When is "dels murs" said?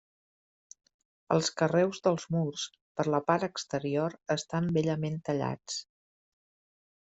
2.07-2.63